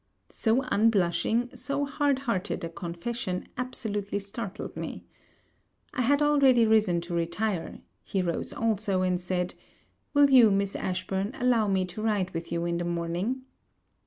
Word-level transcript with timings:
So 0.31 0.63
unblushing, 0.63 1.55
so 1.55 1.85
hard 1.85 2.17
hearted 2.25 2.63
a 2.63 2.69
confession 2.69 3.47
absolutely 3.55 4.17
startled 4.17 4.75
me. 4.75 5.05
I 5.93 6.01
had 6.01 6.23
already 6.23 6.65
risen 6.65 7.01
to 7.01 7.13
retire, 7.13 7.81
he 8.01 8.23
rose 8.23 8.51
also, 8.51 9.03
and 9.03 9.21
said, 9.21 9.53
'Will 10.15 10.31
you, 10.31 10.49
Miss 10.49 10.75
Ashburn, 10.75 11.33
allow 11.35 11.67
me 11.67 11.85
to 11.85 12.01
ride 12.01 12.31
with 12.31 12.51
you 12.51 12.65
in 12.65 12.79
the 12.79 12.83
morning?' 12.83 13.43